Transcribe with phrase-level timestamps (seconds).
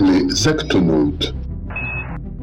[0.00, 1.34] Les actonautes.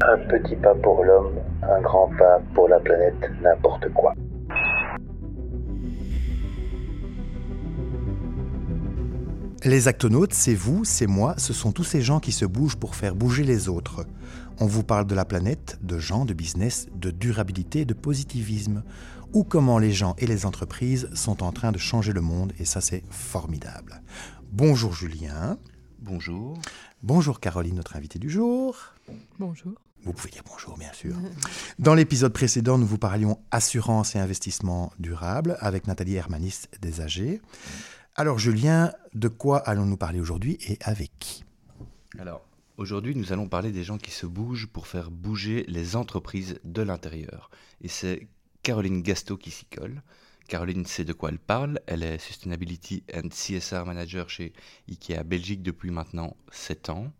[0.02, 4.12] Un petit pas pour l'homme, un grand pas pour la planète, n'importe quoi.
[9.64, 12.94] Les actonautes, c'est vous, c'est moi, ce sont tous ces gens qui se bougent pour
[12.94, 14.04] faire bouger les autres.
[14.60, 18.82] On vous parle de la planète, de gens, de business, de durabilité, de positivisme,
[19.32, 22.66] ou comment les gens et les entreprises sont en train de changer le monde, et
[22.66, 24.02] ça c'est formidable.
[24.52, 25.56] Bonjour Julien.
[25.98, 26.58] Bonjour.
[27.02, 28.76] Bonjour Caroline, notre invitée du jour.
[29.38, 29.72] Bonjour.
[30.02, 31.14] Vous pouvez dire bonjour, bien sûr.
[31.78, 37.40] Dans l'épisode précédent, nous vous parlions assurance et investissement durable avec Nathalie Hermanis des AG.
[38.14, 41.44] Alors Julien, de quoi allons-nous parler aujourd'hui et avec qui?
[42.18, 42.46] Alors,
[42.78, 46.82] aujourd'hui, nous allons parler des gens qui se bougent pour faire bouger les entreprises de
[46.82, 47.50] l'intérieur.
[47.82, 48.26] Et c'est
[48.62, 50.02] Caroline Gasto qui s'y colle.
[50.46, 51.80] Caroline sait de quoi elle parle.
[51.86, 54.52] Elle est Sustainability and CSR Manager chez
[54.88, 57.12] IKEA Belgique depuis maintenant 7 ans.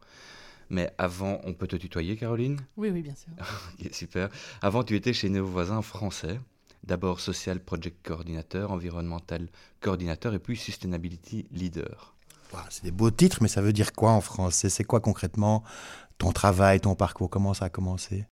[0.68, 2.58] Mais avant, on peut te tutoyer, Caroline?
[2.76, 3.30] Oui, oui, bien sûr.
[3.80, 4.28] Ok, super.
[4.62, 6.40] Avant, tu étais chez nos voisins français.
[6.84, 9.48] D'abord Social Project Coordinateur, Environnemental
[9.80, 12.14] Coordinateur et puis Sustainability Leader.
[12.52, 14.68] Ouah, C'est des beaux titres, mais ça veut dire quoi en français?
[14.68, 15.64] C'est quoi concrètement
[16.18, 17.28] ton travail, ton parcours?
[17.28, 18.26] Comment ça a commencé?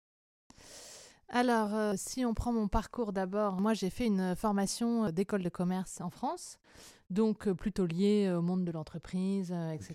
[1.29, 5.43] Alors, euh, si on prend mon parcours d'abord, moi j'ai fait une formation euh, d'école
[5.43, 6.59] de commerce en France,
[7.11, 9.95] donc euh, plutôt liée au monde de l'entreprise, euh, etc.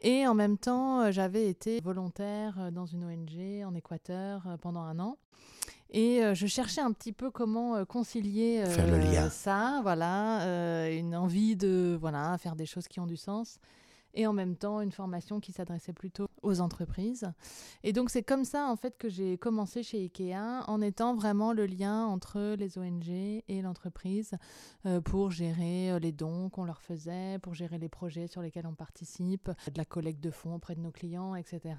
[0.00, 4.56] Et en même temps, euh, j'avais été volontaire euh, dans une ONG en Équateur euh,
[4.56, 5.16] pendant un an.
[5.90, 8.64] Et euh, je cherchais un petit peu comment euh, concilier
[9.30, 13.58] ça, voilà, euh, une envie de voilà faire des choses qui ont du sens,
[14.14, 17.30] et en même temps une formation qui s'adressait plutôt aux entreprises.
[17.84, 21.52] Et donc c'est comme ça en fait que j'ai commencé chez Ikea en étant vraiment
[21.52, 24.32] le lien entre les ONG et l'entreprise
[24.86, 28.66] euh, pour gérer euh, les dons qu'on leur faisait, pour gérer les projets sur lesquels
[28.66, 31.74] on participe, de la collecte de fonds auprès de nos clients, etc.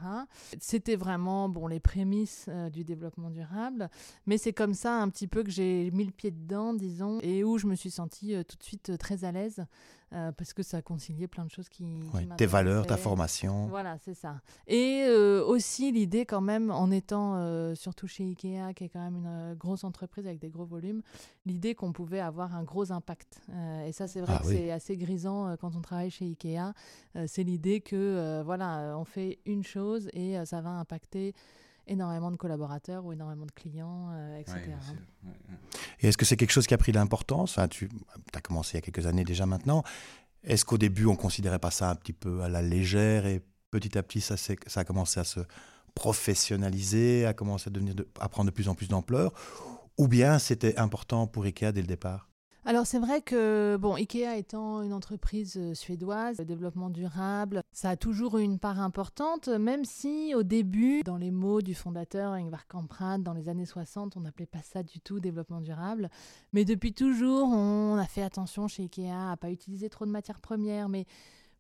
[0.60, 3.90] C'était vraiment bon les prémices euh, du développement durable,
[4.26, 7.44] mais c'est comme ça un petit peu que j'ai mis le pied dedans, disons, et
[7.44, 9.66] où je me suis sentie tout de suite très à l'aise
[10.14, 13.66] euh, parce que ça conciliait plein de choses qui, qui Ouais, Tes valeurs, ta formation.
[13.68, 14.42] Voilà, c'est ça.
[14.68, 19.04] Et euh, aussi l'idée quand même, en étant euh, surtout chez Ikea, qui est quand
[19.04, 21.02] même une grosse entreprise avec des gros volumes,
[21.46, 23.42] l'idée qu'on pouvait avoir un gros impact.
[23.86, 24.56] Et ça, c'est vrai Ah que oui.
[24.56, 26.74] c'est assez grisant quand on travaille chez Ikea.
[27.28, 31.34] C'est l'idée que, voilà, on fait une chose et ça va impacter
[31.88, 34.60] énormément de collaborateurs ou énormément de clients, euh, etc.
[36.00, 37.58] Et est-ce que c'est quelque chose qui a pris de l'importance?
[37.58, 37.90] Enfin, Tu
[38.34, 39.84] as commencé il y a quelques années déjà maintenant.
[40.44, 43.98] Est-ce qu'au début, on considérait pas ça un petit peu à la légère et petit
[43.98, 45.40] à petit, ça, s'est- ça a commencé à se
[45.96, 49.32] professionnaliser, à commencer à, devenir de- à prendre de plus en plus d'ampleur?
[49.98, 52.30] Ou bien c'était important pour Ikea dès le départ?
[52.66, 57.90] Alors c'est vrai que bon, Ikea étant une entreprise euh, suédoise, le développement durable, ça
[57.90, 62.32] a toujours eu une part importante, même si au début, dans les mots du fondateur
[62.32, 66.10] Ingvar Kamprad, dans les années 60, on n'appelait pas ça du tout développement durable.
[66.54, 70.40] Mais depuis toujours, on a fait attention chez Ikea à pas utiliser trop de matières
[70.40, 71.06] premières, mais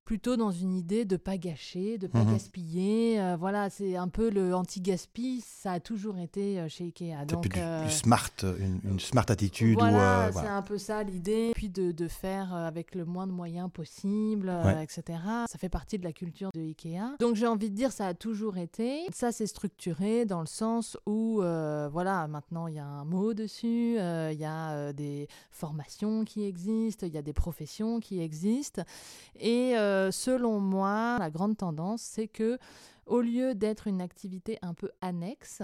[0.05, 2.33] plutôt dans une idée de pas gâcher, de pas Mhm.
[2.33, 3.21] gaspiller.
[3.21, 7.15] Euh, voilà, c'est un peu le anti-gaspi, ça a toujours été euh, chez Ikea.
[7.21, 10.57] C'est Donc, plus euh, du smart, une, une smart attitude voilà, c'est voilà.
[10.57, 11.51] un peu ça l'idée.
[11.55, 14.83] Puis de, de faire avec le moins de moyens possible, Ouais.
[14.83, 15.19] etc.
[15.49, 17.15] Ça fait partie de la culture de Ikea.
[17.19, 19.05] Donc j'ai envie de dire, ça a toujours été.
[19.13, 23.95] Ça s'est structuré dans le sens où, voilà, maintenant il y a un mot dessus,
[23.97, 28.81] il y a des formations qui existent, il y a des professions qui existent.
[29.39, 32.57] Et euh, selon moi, la grande tendance, c'est que
[33.05, 35.61] au lieu d'être une activité un peu annexe,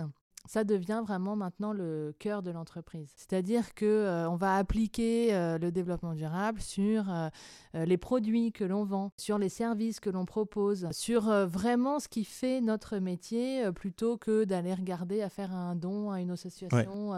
[0.48, 3.12] ça devient vraiment maintenant le cœur de l'entreprise.
[3.16, 7.30] C'est-à-dire que euh, on va appliquer euh, le développement durable sur euh,
[7.74, 12.24] les produits que l'on vend, sur les services que l'on propose, sur vraiment ce qui
[12.24, 17.14] fait notre métier, plutôt que d'aller regarder à faire un don à une association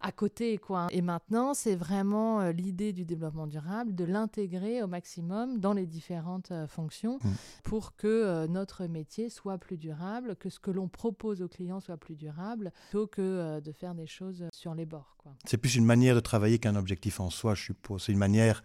[0.00, 0.88] à côté, quoi.
[0.90, 5.86] Et maintenant, c'est vraiment euh, l'idée du développement durable de l'intégrer au maximum dans les
[5.86, 7.28] différentes euh, fonctions Mm.
[7.64, 11.80] pour que euh, notre métier soit plus durable, que ce que l'on propose aux clients
[11.80, 15.16] soit plus durable, plutôt que de faire des choses sur les bords.
[15.44, 18.04] C'est plus une manière de travailler qu'un objectif en soi, je suppose.
[18.04, 18.62] C'est une manière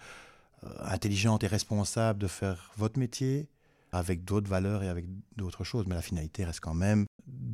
[0.79, 3.49] intelligente et responsable de faire votre métier
[3.91, 5.05] avec d'autres valeurs et avec
[5.37, 5.85] d'autres choses.
[5.87, 7.05] Mais la finalité reste quand même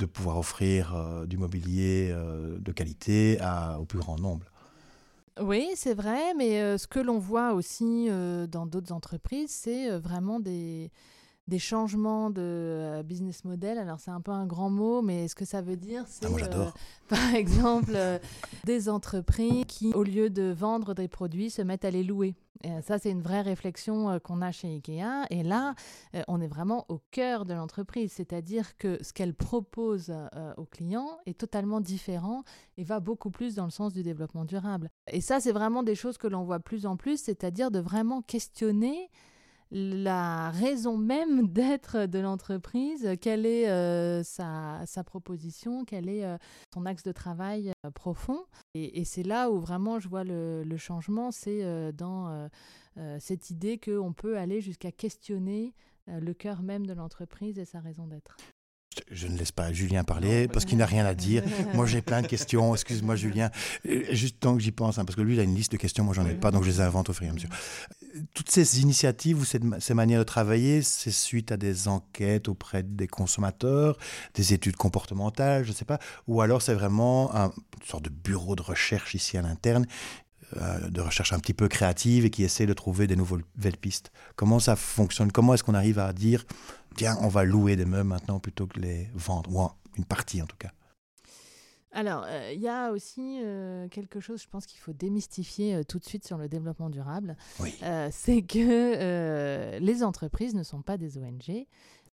[0.01, 3.37] de pouvoir offrir euh, du mobilier euh, de qualité
[3.79, 4.45] au plus grand nombre.
[5.39, 8.09] Oui, c'est vrai, mais euh, ce que l'on voit aussi
[8.49, 10.91] dans d'autres entreprises, c'est vraiment des,
[11.47, 13.77] des changements de euh, business model.
[13.77, 16.57] Alors c'est un peu un grand mot, mais ce que ça veut dire, c'est Ah,
[16.57, 16.69] euh,
[17.09, 18.19] par exemple euh,
[18.63, 22.35] des entreprises qui, au lieu de vendre des produits, se mettent à les louer.
[22.83, 25.25] ça, c'est une vraie réflexion qu'on a chez IKEA.
[25.31, 25.73] Et là,
[26.27, 30.13] on est vraiment au cœur de l'entreprise, c'est-à-dire que ce qu'elle propose
[30.57, 32.43] aux clients est totalement différent
[32.77, 34.89] et va beaucoup plus dans le sens du développement durable.
[35.11, 38.21] Et ça, c'est vraiment des choses que l'on voit plus en plus, c'est-à-dire de vraiment
[38.21, 39.09] questionner
[39.71, 46.37] la raison même d'être de l'entreprise, quelle est euh, sa, proposition, quel est euh,
[46.73, 48.39] son axe de travail euh, profond.
[48.73, 52.49] Et, c'est là où vraiment je vois le, le changement, c'est dans
[53.19, 55.73] cette idée qu'on peut aller jusqu'à questionner
[56.07, 58.37] le cœur même de l'entreprise et sa raison d'être.
[59.09, 61.43] Je ne laisse pas Julien parler parce qu'il n'a rien à dire.
[61.73, 62.73] moi, j'ai plein de questions.
[62.73, 63.49] Excuse-moi, Julien.
[63.85, 66.03] Juste tant que j'y pense, hein, parce que lui, il a une liste de questions,
[66.03, 67.49] moi, j'en ai pas, donc je les invente au fur et à mesure.
[68.33, 73.07] Toutes ces initiatives ou ces manières de travailler, c'est suite à des enquêtes auprès des
[73.07, 73.97] consommateurs,
[74.33, 78.09] des études comportementales, je ne sais pas, ou alors c'est vraiment un, une sorte de
[78.09, 79.85] bureau de recherche ici à l'interne
[80.57, 84.11] euh, de recherche un petit peu créative et qui essaie de trouver des nouvelles pistes.
[84.35, 85.31] Comment ça fonctionne?
[85.31, 86.45] Comment est-ce qu'on arrive à dire,
[86.97, 90.45] tiens, on va louer des meubles maintenant plutôt que les vendre, ou une partie en
[90.45, 90.71] tout cas?
[91.93, 95.99] Alors, euh, il y a aussi euh, quelque chose, je pense qu'il faut démystifier tout
[95.99, 97.35] de suite sur le développement durable.
[98.11, 101.65] c'est que les entreprises ne sont pas des ONG.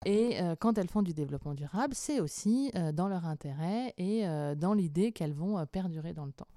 [0.06, 4.28] Et euh, quand elles font du développement durable, c'est aussi euh, dans leur intérêt et
[4.28, 6.48] euh, dans l'idée qu'elles vont perdurer dans le temps.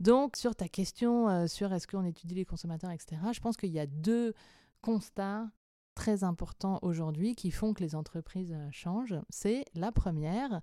[0.00, 3.80] Donc, sur ta question sur est-ce qu'on étudie les consommateurs, etc., je pense qu'il y
[3.80, 4.34] a deux
[4.82, 5.48] constats
[5.94, 9.18] très importants aujourd'hui qui font que les entreprises changent.
[9.30, 10.60] C'est la première,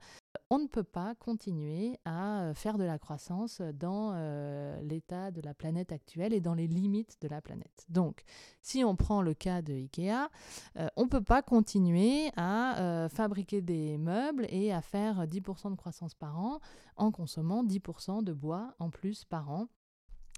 [0.50, 5.42] on ne peut pas continuer à euh, faire de la croissance dans euh, l'état de
[5.42, 7.86] la planète actuelle et dans les limites de la planète.
[7.88, 8.24] Donc,
[8.62, 10.30] si on prend le cas de IKEA,
[10.78, 15.76] euh, on ne peut pas continuer à fabriquer des meubles et à faire 10% de
[15.76, 16.60] croissance par an
[16.98, 19.68] en consommant 10% de bois en plus par an.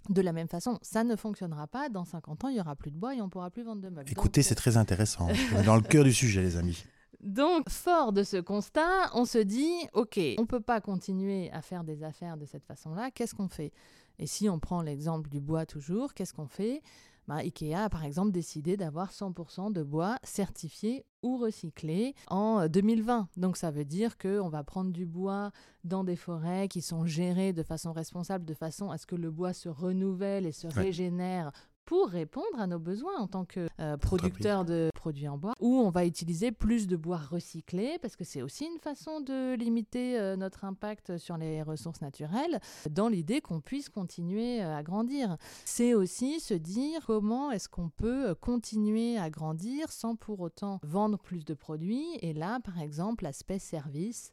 [0.09, 1.89] De la même façon, ça ne fonctionnera pas.
[1.89, 3.81] Dans 50 ans, il n'y aura plus de bois et on ne pourra plus vendre
[3.81, 4.11] de meubles.
[4.11, 5.27] Écoutez, c'est très intéressant.
[5.65, 6.83] dans le cœur du sujet, les amis.
[7.21, 11.61] Donc, fort de ce constat, on se dit, OK, on ne peut pas continuer à
[11.61, 13.71] faire des affaires de cette façon-là, qu'est-ce qu'on fait?
[14.19, 16.81] Et si on prend l'exemple du bois toujours, qu'est-ce qu'on fait?
[17.27, 23.29] Bah, Ikea a par exemple décidé d'avoir 100% de bois certifié ou recyclé en 2020.
[23.37, 25.51] Donc ça veut dire qu'on va prendre du bois
[25.83, 29.31] dans des forêts qui sont gérées de façon responsable, de façon à ce que le
[29.31, 31.51] bois se renouvelle et se régénère
[31.85, 35.79] pour répondre à nos besoins en tant que euh, producteur de produits en bois, où
[35.79, 40.19] on va utiliser plus de bois recyclé, parce que c'est aussi une façon de limiter
[40.19, 42.59] euh, notre impact sur les ressources naturelles,
[42.89, 45.37] dans l'idée qu'on puisse continuer euh, à grandir.
[45.65, 51.17] C'est aussi se dire comment est-ce qu'on peut continuer à grandir sans pour autant vendre
[51.17, 52.07] plus de produits.
[52.21, 54.31] Et là, par exemple, l'aspect service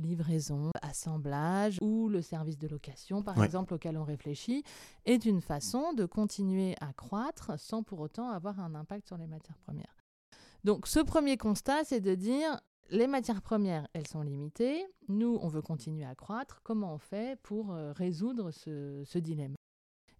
[0.00, 4.64] livraison, assemblage ou le service de location, par exemple, auquel on réfléchit,
[5.04, 9.26] est une façon de continuer à croître sans pour autant avoir un impact sur les
[9.26, 9.96] matières premières.
[10.64, 12.60] Donc ce premier constat, c'est de dire
[12.90, 17.38] les matières premières, elles sont limitées, nous, on veut continuer à croître, comment on fait
[17.42, 19.54] pour euh, résoudre ce, dilemme?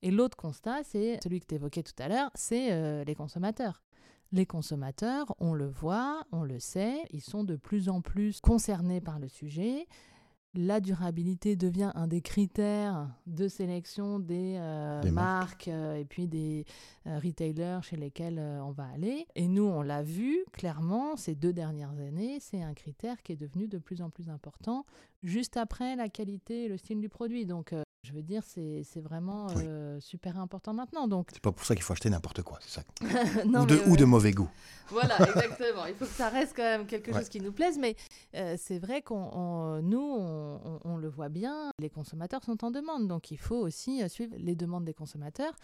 [0.03, 3.83] Et l'autre constat, c'est celui que tu évoquais tout à l'heure, c'est euh, les consommateurs.
[4.33, 9.01] Les consommateurs, on le voit, on le sait, ils sont de plus en plus concernés
[9.01, 9.89] par le sujet.
[10.55, 16.65] La durabilité devient un des critères de sélection des, euh, marques, euh, et puis des
[17.07, 19.27] euh, retailers chez lesquels on va aller.
[19.35, 23.37] Et nous, on l'a vu clairement ces deux dernières années, c'est un critère qui est
[23.37, 24.87] devenu de plus en plus important
[25.23, 27.47] juste après la qualité et le style du produit.
[27.47, 31.07] Donc je veux dire, c'est vraiment euh, super important maintenant.
[31.07, 31.29] Donc...
[31.33, 32.83] C'est pas pour ça qu'il faut acheter n'importe quoi, c'est ça
[33.45, 34.49] ou, de, ou, de, mauvais goût.
[34.89, 35.85] Voilà, exactement.
[35.87, 37.79] Il faut que ça reste quand même quelque chose qui nous plaise.
[37.79, 37.97] Mais
[38.35, 43.07] euh, c'est vrai qu'on nous, on, on, le voit bien, les consommateurs sont en demande.
[43.07, 45.55] Donc il faut aussi euh, suivre les demandes des consommateurs.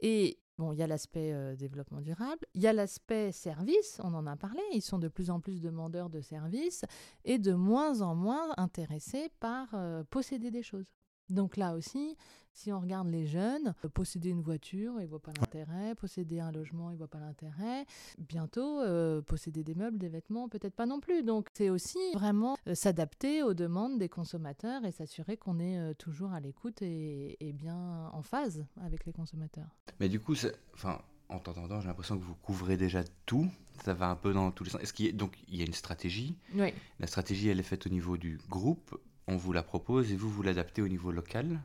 [0.00, 4.26] Et bon, il y a l'aspect développement durable, il y a l'aspect service, on en
[4.26, 4.60] a parlé.
[4.72, 6.84] Ils sont de plus en plus demandeurs de services
[7.24, 9.74] et de moins en moins intéressés par
[10.10, 10.86] posséder des choses.
[11.28, 12.16] Donc là aussi,
[12.56, 16.40] si on regarde les jeunes, euh, posséder une voiture, ils ne voient pas l'intérêt, posséder
[16.40, 17.84] un logement, ils ne voient pas l'intérêt.
[18.18, 21.22] Bientôt, euh, posséder des meubles, des vêtements, peut-être pas non plus.
[21.22, 26.32] Donc c'est aussi vraiment euh, s'adapter aux demandes des consommateurs et s'assurer qu'on est toujours
[26.32, 29.68] à l'écoute et, bien en phase avec les consommateurs.
[30.00, 30.34] Mais du coup,
[30.74, 33.48] enfin, en t'entendant, j'ai l'impression que vous couvrez déjà tout.
[33.84, 34.80] Ça va un peu dans tous les sens.
[34.82, 36.72] Est-ce qu'il y a, donc il y a une stratégie Oui.
[37.00, 40.30] La stratégie, elle est faite au niveau du groupe on vous la propose et vous,
[40.30, 41.60] vous l'adaptez au niveau local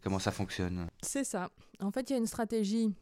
[0.00, 0.88] Comment ça fonctionne?
[1.02, 1.50] C'est ça.
[1.80, 2.94] En fait, il y a une stratégie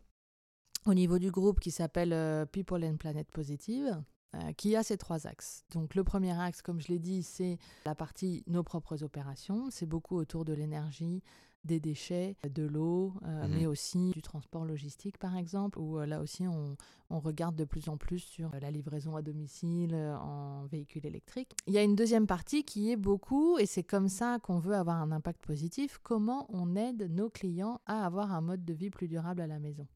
[0.87, 4.03] au niveau du groupe qui s'appelle euh, People and Planet Positive,
[4.35, 5.65] euh, qui a ces trois axes.
[5.73, 9.69] Donc le premier axe, comme je l'ai dit, c'est la partie nos propres opérations.
[9.71, 11.23] C'est beaucoup autour de l'énergie,
[11.65, 16.21] des déchets, de l'eau, euh, mais aussi du transport logistique par exemple, où euh, là
[16.21, 16.77] aussi on,
[17.11, 21.53] on regarde de plus en plus sur euh, la livraison à domicile en véhicule électrique.
[21.67, 24.75] Il y a une deuxième partie qui est beaucoup, et c'est comme ça qu'on veut
[24.75, 28.91] avoir un impact positif, comment on aide nos clients à avoir un mode de vie
[28.91, 29.87] plus durable à la maison.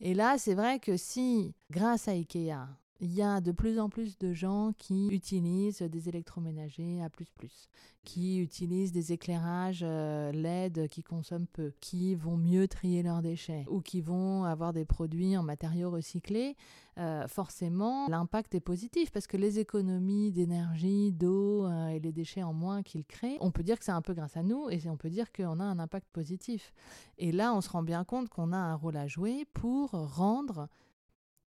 [0.00, 2.68] Et là, c'est vrai que si, grâce à IKEA,
[3.00, 7.30] il y a de plus en plus de gens qui utilisent des électroménagers à plus
[7.30, 7.68] plus,
[8.04, 13.64] qui utilisent des éclairages euh, LED qui consomment peu, qui vont mieux trier leurs déchets
[13.68, 16.56] ou qui vont avoir des produits en matériaux recyclés,
[16.96, 22.44] euh, forcément l'impact est positif parce que les économies d'énergie, d'eau euh, et les déchets
[22.44, 24.80] en moins qu'ils créent, on peut dire que c'est un peu grâce à nous et
[24.88, 26.72] on peut dire qu'on a un impact positif.
[27.18, 30.68] Et là, on se rend bien compte qu'on a un rôle à jouer pour rendre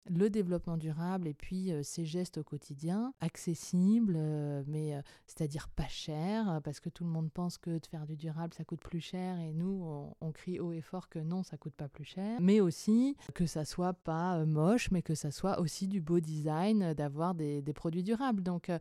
[0.10, 5.70] le développement durable et puis euh, ces gestes au quotidien accessibles, euh, mais euh, c'est-à-dire
[5.70, 8.64] pas cher, euh, parce que tout le monde pense que de faire du durable ça
[8.64, 11.88] coûte plus cher et nous on, crie haut et fort que non ça coûte pas
[11.88, 16.02] plus cher, mais aussi que ça soit pas moche, mais que ça soit aussi du
[16.02, 18.42] beau design, d'avoir des, des produits durables.
[18.42, 18.72] Donc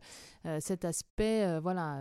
[0.59, 1.99] cet aspect voilà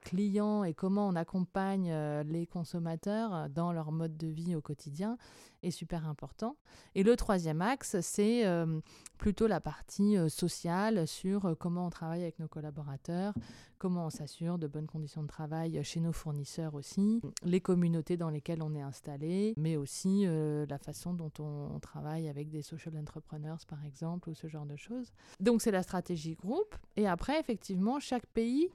[0.00, 1.92] client et comment on accompagne
[2.22, 5.18] les consommateurs dans leur mode de vie au quotidien
[5.66, 6.56] est super important.
[6.94, 8.80] Et le troisième axe, c'est euh,
[9.18, 13.34] plutôt la partie euh, sociale sur euh, comment on travaille avec nos collaborateurs,
[13.78, 18.30] comment on s'assure de bonnes conditions de travail chez nos fournisseurs aussi, les communautés dans
[18.30, 22.96] lesquelles on est installé, mais aussi la façon dont on, on travaille avec des social
[22.96, 25.12] entrepreneurs par exemple ou ce genre de choses.
[25.40, 26.74] Donc c'est la stratégie groupe.
[26.96, 28.70] Et après, effectivement, chaque pays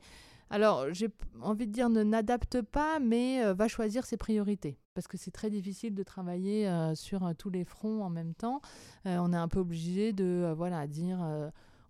[0.52, 1.08] alors, j'ai
[1.42, 4.78] envie de dire ne n'adapte pas, mais euh, va choisir ses priorités.
[4.94, 8.34] Parce que c'est très difficile de travailler euh, sur euh, tous les fronts en même
[8.34, 8.60] temps.
[9.06, 11.20] On est un peu obligé de voilà, dire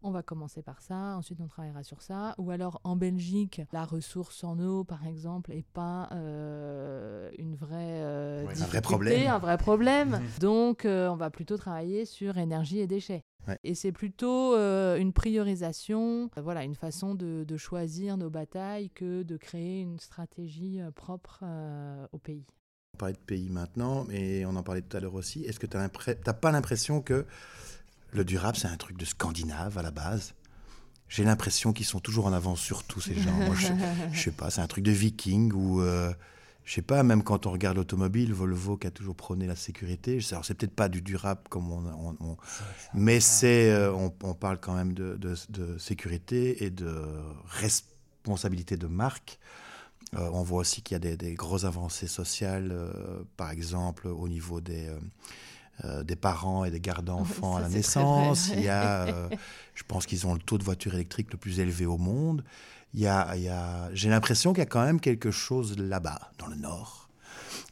[0.03, 2.33] on va commencer par ça, ensuite on travaillera sur ça.
[2.37, 8.01] Ou alors en Belgique, la ressource en eau, par exemple, n'est pas euh, une vraie,
[8.01, 9.27] euh, Ouais, un vrai problème.
[9.27, 10.21] un vrai problème.
[10.39, 13.23] Donc, euh, on va plutôt travailler sur énergie et déchets.
[13.47, 13.57] Ouais.
[13.63, 18.89] Et c'est plutôt euh, une priorisation, euh, voilà, une façon de, de choisir nos batailles
[18.91, 21.43] que de créer une stratégie euh, propre
[22.11, 22.45] au pays.
[22.93, 25.43] On parlait de pays maintenant, mais on en parlait tout à l'heure aussi.
[25.45, 27.25] Est-ce que tu n'as pas l'impression que
[28.11, 30.33] le durable, c'est un truc de scandinave à la base
[31.09, 33.33] J'ai l'impression qu'ils sont toujours en avance sur tous ces gens.
[33.33, 33.67] Moi, je,
[34.13, 35.81] je sais pas, c'est un truc de viking ou.
[35.81, 36.13] euh,
[36.63, 40.19] je sais pas, même quand on regarde l'automobile, Volvo qui a toujours prôné la sécurité,
[40.31, 42.37] alors c'est peut-être pas du durable comme on, on- on-
[42.93, 46.93] mais c'est, euh, on, on parle quand même de, de- de sécurité et de
[47.47, 49.39] responsabilité de marque.
[50.15, 54.07] Euh, on voit aussi qu'il y a des, des grosses avancées sociales, euh, par exemple
[54.07, 54.87] au niveau des,
[55.83, 58.51] euh, des parents et des gardes d'enfants à la naissance.
[58.53, 59.29] Il y a, euh,
[59.73, 62.43] je pense qu'ils ont le taux de voiture électrique le plus élevé au monde.
[62.93, 65.77] Il y a, il y a, j'ai l'impression qu'il y a quand même quelque chose
[65.77, 67.09] là-bas, dans le Nord,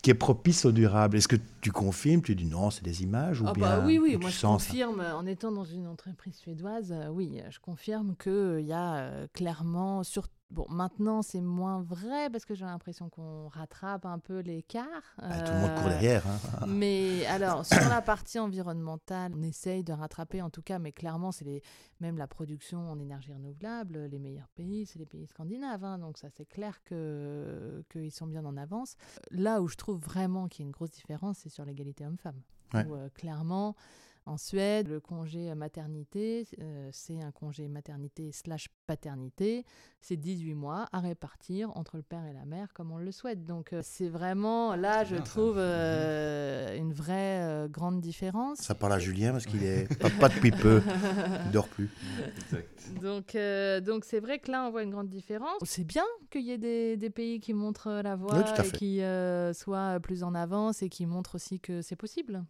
[0.02, 1.18] qui est propice au durable.
[1.18, 4.00] Est-ce que tu confirmes Tu dis non, c'est des images ou Ah bien bah oui,
[4.02, 8.16] oui, moi je ça confirme, en étant dans une entreprise suédoise, euh, oui, je confirme
[8.16, 10.30] qu'il y a clairement, sur...
[10.52, 14.86] bon, maintenant c'est moins vrai parce que j'ai l'impression qu'on rattrape un peu l'écart.
[15.18, 16.24] Ah, Tout le monde court Euh, derrière.
[16.28, 16.66] hein.
[16.68, 21.32] Mais alors, sur la partie environnementale, on essaye de rattraper en tout cas, mais clairement,
[21.32, 21.62] c'est les...
[22.00, 25.84] même la production en énergie renouvelable, les meilleurs pays, c'est les pays scandinaves.
[25.84, 28.96] hein, donc ça, c'est clair que qu'ils sont bien en avance.
[29.32, 32.42] Là où je trouve vraiment qu'il y a une grosse différence, c'est sur l'égalité homme-femme.
[32.74, 32.86] Ouais.
[32.86, 33.76] Où, euh, clairement,
[34.26, 39.66] en Suède, le congé maternité, euh, c'est un congé maternité slash paternité.
[40.02, 43.46] C'est 18 mois à répartir entre le père et la mère comme on le souhaite.
[43.46, 48.60] Donc euh, c'est vraiment, là, C'est je bien, trouve euh, une vraie euh, grande différence.
[48.60, 50.82] Ça parle à Julien parce qu'il est papa depuis peu,
[51.46, 51.90] il dort plus.
[53.02, 55.58] Donc, euh, donc c'est vrai que là, on voit une grande différence.
[55.64, 59.02] C'est bien qu'il y ait des, des pays qui montrent la voie Oui, et qui
[59.02, 62.44] euh, soient plus en avance et qui montrent aussi que c'est possible.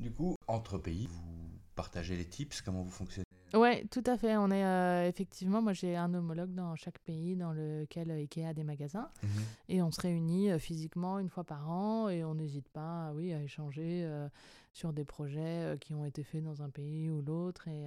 [0.00, 3.24] Du coup, entre pays, vous partagez les tips, comment vous fonctionnez?
[3.54, 4.36] Ouais, tout à fait.
[4.36, 8.44] On est euh, effectivement, moi j'ai un homologue dans chaque pays dans lequel euh, Ikea
[8.46, 9.10] a des magasins.
[9.68, 13.32] Et on se réunit euh, physiquement une fois par an et on n'hésite pas, oui,
[13.32, 14.28] à échanger euh,
[14.72, 17.66] sur des projets qui ont été faits dans un pays ou l'autre.
[17.68, 17.86] Et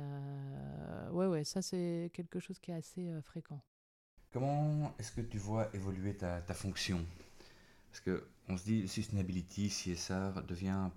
[1.11, 3.61] ouais, ouais, ça c'est quelque chose qui est assez fréquent.
[4.33, 7.05] Comment est-ce que tu vois évoluer ta, ta fonction?
[7.91, 10.89] Parce que on se dit sustainability, CSR devient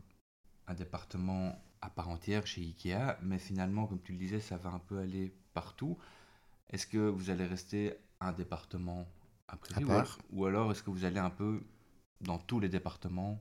[0.67, 4.71] un département à part entière chez Ikea, mais finalement, comme tu le disais, ça va
[4.71, 5.99] un peu aller partout.
[6.71, 9.07] Est-ce que vous allez rester un département
[9.49, 9.57] à
[9.87, 10.19] part.
[10.33, 11.63] ou alors est-ce que vous allez un peu
[12.21, 13.39] dans tous les départements?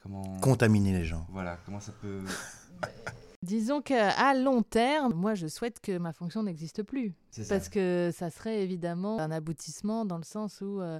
[0.00, 1.26] Comment Contaminer les gens.
[1.30, 2.22] voilà, comment ça peut
[3.42, 7.14] Disons qu'à long terme, moi je souhaite que ma fonction n'existe plus.
[7.48, 10.98] Parce que ça serait évidemment un aboutissement dans le sens où euh,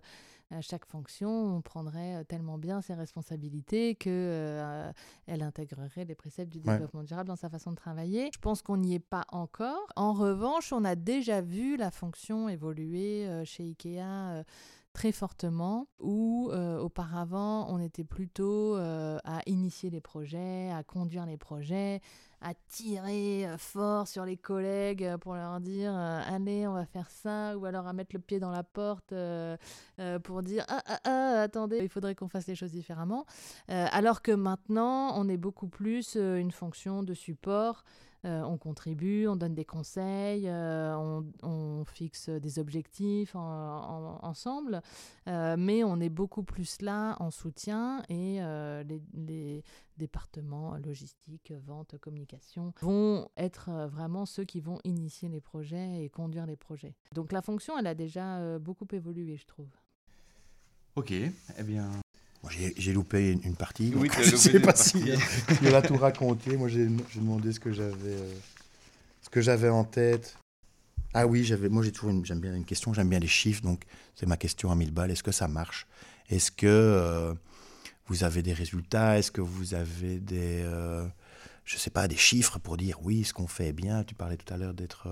[0.60, 4.92] chaque fonction, on prendrait tellement bien ses responsabilités que
[5.26, 8.30] elle intégrerait les préceptes du développement durable dans sa façon de travailler.
[8.32, 9.86] Je pense qu'on n'y est pas encore.
[9.96, 14.44] En revanche, on a déjà vu la fonction évoluer chez Ikea
[14.94, 21.26] très fortement, où euh, auparavant on était plutôt euh, à initier les projets, à conduire
[21.26, 22.00] les projets,
[22.44, 27.56] à tirer euh, fort sur les collègues pour leur dire allez on va faire ça,
[27.56, 29.14] ou alors à mettre le pied dans la porte
[30.22, 33.24] pour dire ah, ah, ah attendez il faudrait qu'on fasse les choses différemment,
[33.68, 37.84] alors que maintenant on est beaucoup plus une fonction de support.
[38.24, 40.96] Euh, on contribue, on donne des conseils, euh,
[41.42, 44.80] on, fixe des objectifs ensemble,
[45.28, 48.40] euh, mais on est beaucoup plus là en soutien et
[49.14, 49.62] les,
[49.96, 56.46] départements logistique, vente, communication vont être vraiment ceux qui vont initier les projets et conduire
[56.46, 56.96] les projets.
[57.12, 59.68] Donc la fonction, elle a déjà beaucoup évolué, je trouve.
[60.96, 61.90] Ok, eh bien,
[62.50, 63.92] j'ai loupé une, partie.
[63.96, 65.02] Oui, je ne sais pas si
[65.62, 66.56] il a tout raconté.
[66.56, 66.86] Moi, j'ai
[67.16, 68.34] demandé ce que j'avais euh,
[69.22, 70.36] ce que j'avais en tête.
[71.14, 71.68] Ah oui, j'avais.
[71.68, 72.92] Moi, j'ai toujours j'aime bien une question.
[72.92, 73.82] J'aime bien les chiffres, donc
[74.14, 75.10] c'est ma question à 1000 balles.
[75.10, 75.86] Est-ce que ça marche?
[76.28, 77.34] Est-ce que euh,
[78.06, 79.18] vous avez des résultats?
[79.18, 81.06] Est-ce que vous avez des euh,
[81.64, 84.04] je sais pas, des chiffres pour dire oui, ce qu'on fait est bien.
[84.04, 85.08] Tu parlais tout à l'heure d'être,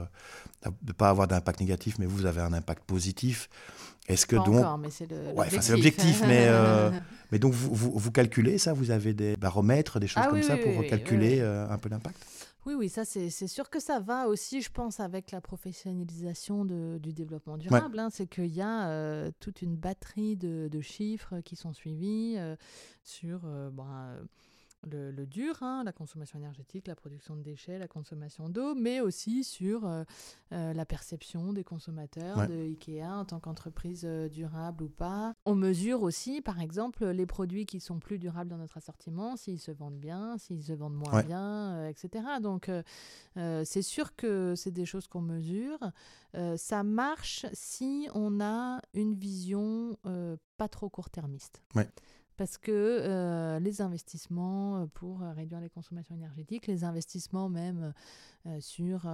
[0.64, 3.48] de ne pas avoir d'impact négatif, mais vous avez un impact positif.
[4.08, 4.48] Est-ce que donc.
[4.48, 5.08] Encore, mais c'est
[5.70, 6.22] l'objectif.
[6.26, 6.90] mais, euh,
[7.32, 10.56] mais donc, vous, vous, calculez ça Vous avez des baromètres, des choses ah comme ça
[10.56, 12.16] pour calculer euh, un peu l'impact?
[12.64, 16.98] Oui, oui, ça c'est sûr que ça va aussi, je pense, avec la professionnalisation de,
[17.02, 17.98] du développement durable.
[17.98, 18.08] Hein.
[18.12, 22.36] c'est qu'il y a euh, toute une batterie de, de, chiffres qui sont suivis
[23.02, 23.40] sur
[23.72, 24.16] ben,
[24.90, 29.44] le, dur, hein, la consommation énergétique, la production de déchets, la consommation d'eau, mais aussi
[29.44, 30.04] sur euh,
[30.52, 35.34] euh, la perception des consommateurs de Ikea en tant qu'entreprise euh, durable ou pas.
[35.44, 39.60] On mesure aussi, par exemple, les produits qui sont plus durables dans notre assortiment, s'ils
[39.60, 42.24] se vendent bien, s'ils se vendent moins bien, etc.
[42.40, 42.70] Donc,
[43.36, 45.78] c'est sûr que c'est des choses qu'on mesure.
[46.56, 49.96] ça marche si on a une vision
[50.56, 51.62] pas trop court-termiste.
[51.74, 51.88] Ouais
[52.36, 57.92] parce que euh, les investissements euh, pour euh, réduire les consommations énergétiques, les investissements même
[58.60, 59.06] sur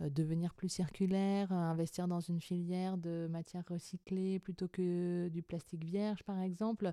[0.00, 6.22] devenir plus circulaire, investir dans une filière de matières recyclées plutôt que du plastique vierge
[6.24, 6.92] par exemple,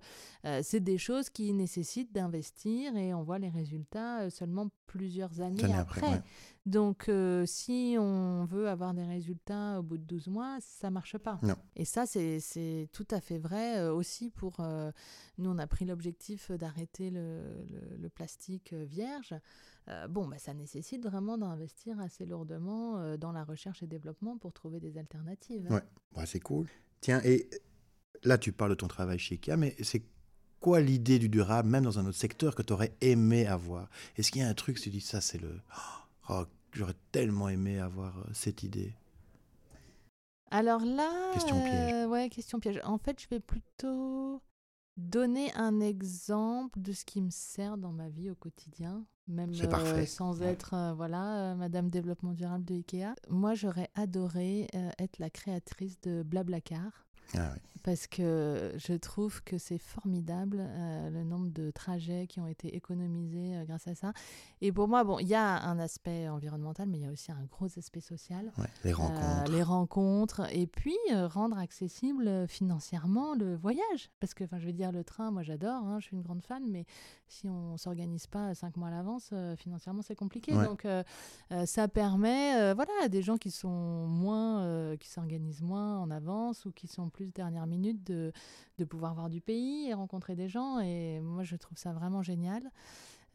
[0.61, 6.21] c'est des choses qui nécessitent d'investir et on voit les résultats seulement plusieurs années après.
[6.65, 7.09] Donc,
[7.45, 11.39] si on veut avoir des résultats au bout de 12 mois, ça marche pas.
[11.75, 14.61] Et ça, c'est tout à fait vrai aussi pour
[15.38, 19.33] nous, on a pris l'objectif d'arrêter le, plastique euh, vierge.
[19.88, 21.64] Euh, bon, bah, ça nécessite vraiment d'investir
[21.99, 25.67] assez lourdement euh, dans la recherche et développement pour trouver des alternatives.
[25.69, 26.67] Ouais, c'est cool.
[27.01, 27.49] Tiens, et
[28.23, 30.04] là, tu parles de ton travail chez IKEA, mais c'est
[30.60, 33.89] quoi l'idée du durable, même dans un autre secteur, que tu aurais aimé avoir?
[34.17, 35.60] Est-ce qu'il y a un truc, tu dis ça, c'est le.
[36.28, 38.95] Oh, j'aurais tellement aimé avoir cette idée?
[40.49, 41.34] Alors là.
[41.34, 42.08] Question piège.
[42.08, 42.82] ouais, question piège.
[42.84, 44.41] En fait, je vais plutôt
[44.97, 50.05] donner un exemple de ce qui me sert dans ma vie au quotidien, même euh,
[50.05, 53.15] sans être euh, voilà euh, Madame Développement Durable de Ikea.
[53.29, 54.67] Moi, j'aurais adoré
[54.99, 57.04] être la créatrice de Blablacar.
[57.33, 62.47] Ah Parce que je trouve que c'est formidable euh, le nombre de trajets qui ont
[62.47, 64.13] été économisés euh, grâce à ça.
[64.61, 67.31] Et pour moi, bon, il y a un aspect environnemental, mais il y a aussi
[67.31, 68.51] un gros aspect social.
[68.83, 69.51] les euh, rencontres.
[69.51, 70.41] les rencontres.
[70.53, 74.09] Et puis, rendre accessible financièrement le voyage.
[74.19, 76.41] Parce que, enfin, je veux dire, le train, moi j'adore, hein, je suis une grande
[76.41, 76.85] fan, mais
[77.27, 80.53] si on ne s'organise pas cinq mois à l'avance, financièrement, c'est compliqué.
[80.53, 80.88] Donc,
[81.65, 86.71] ça permet, voilà, à des gens qui sont moins, qui s'organisent moins en avance ou
[86.71, 88.34] qui sont plus dernière minute de,
[88.78, 90.80] de pouvoir voir du pays et rencontrer des gens.
[90.80, 92.69] Et moi, je trouve ça vraiment génial.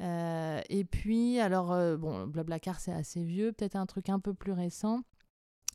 [0.01, 3.53] Euh, et puis, alors, euh, bon, Blablacar, c'est assez vieux.
[3.53, 5.01] Peut-être un truc un peu plus récent.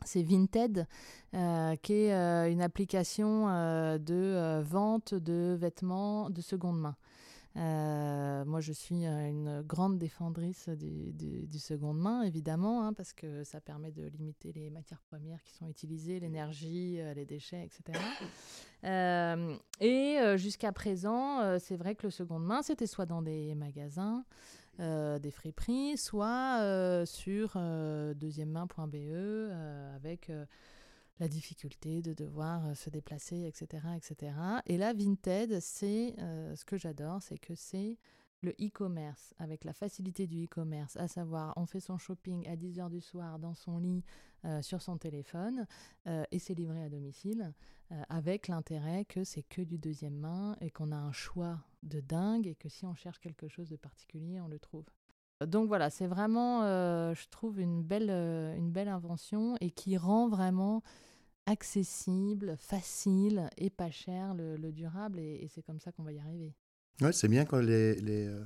[0.03, 0.87] C'est Vinted,
[1.33, 3.47] euh, qui est une application
[3.97, 6.95] de vente de vêtements de seconde main.
[7.57, 13.13] Euh, moi, je suis euh, une grande défendrice du, du, seconde main, évidemment, hein, parce
[13.13, 17.65] que ça permet de limiter les matières premières qui sont utilisées, l'énergie, euh, les déchets,
[17.65, 17.97] etc.
[19.79, 24.25] et jusqu'à présent, c'est vrai que le seconde main, c'était soit dans des magasins,
[24.77, 27.57] des friperies, soit sur
[28.15, 29.51] deuxièmemain.be
[29.95, 30.29] avec
[31.19, 33.83] la difficulté de devoir euh, se déplacer, etc.
[33.95, 34.33] etc.
[34.65, 37.97] Et là, Vinted, c'est euh, ce que j'adore, c'est que c'est
[38.41, 42.89] le e-commerce, avec la facilité du e-commerce, à savoir on fait son shopping à 10h
[42.89, 44.03] du soir dans son lit
[44.43, 45.65] euh, sur son téléphone
[46.05, 47.53] et c'est livré à domicile,
[48.09, 52.45] avec l'intérêt que c'est que du deuxième main et qu'on a un choix de dingue
[52.45, 54.85] et que si on cherche quelque chose de particulier, on le trouve.
[55.45, 56.61] Donc voilà, c'est vraiment,
[57.13, 60.81] je trouve, une belle, une belle invention et qui rend vraiment
[61.45, 66.53] accessible, facile et pas cher le, durable et c'est comme ça qu'on va y arriver.
[67.01, 68.43] Ouais, c'est bien quand les, euh,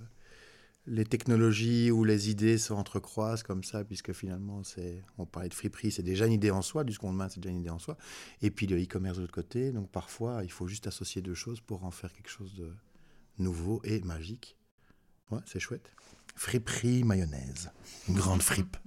[0.87, 5.53] les, technologies ou les idées se entrecroisent comme ça, puisque finalement, c'est, on parlait de
[5.53, 7.77] friperie, c'est déjà une idée en soi, du seconde main, c'est déjà une idée en
[7.77, 7.95] soi.
[8.41, 9.71] Et puis le e-commerce de l'autre côté.
[9.71, 12.73] Donc parfois, il faut juste associer deux choses pour en faire quelque chose de
[13.37, 14.57] nouveau et magique.
[15.29, 15.93] Ouais, c'est chouette.
[16.35, 17.71] Friperie mayonnaise.
[18.07, 18.77] Une grande fripe.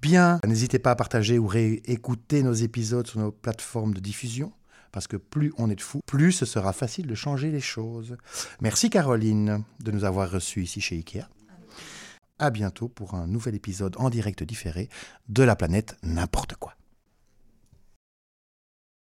[0.00, 4.52] Bien, n'hésitez pas à partager ou réécouter nos épisodes sur nos plateformes de diffusion
[4.90, 8.16] parce que plus on est de fous, plus ce sera facile de changer les choses.
[8.60, 11.28] Merci Caroline de nous avoir reçus ici chez Ikea.
[12.38, 14.88] À bientôt pour un nouvel épisode en direct différé
[15.28, 16.74] de la planète n'importe quoi.